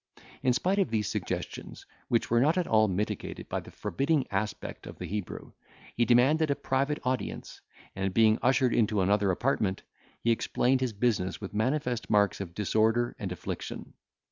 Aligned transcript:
In 0.41 0.51
spite 0.53 0.79
of 0.79 0.89
these 0.89 1.07
suggestions, 1.07 1.85
which 2.07 2.31
were 2.31 2.41
not 2.41 2.57
at 2.57 2.65
all 2.65 2.87
mitigated 2.87 3.47
by 3.47 3.59
the 3.59 3.69
forbidding 3.69 4.25
aspect 4.31 4.87
of 4.87 4.97
the 4.97 5.05
Hebrew, 5.05 5.51
he 5.95 6.05
demanded 6.05 6.49
a 6.49 6.55
private 6.55 6.97
audience; 7.03 7.61
and, 7.95 8.11
being 8.11 8.39
ushered 8.41 8.73
into 8.73 9.01
another 9.01 9.29
apartment, 9.29 9.83
he 10.19 10.31
explained 10.31 10.81
his 10.81 10.91
business 10.91 11.39
with 11.39 11.53
manifest 11.53 12.09
marks 12.09 12.41
of 12.41 12.55
disorder 12.55 13.15
and 13.19 13.31
affliction. 13.31 13.93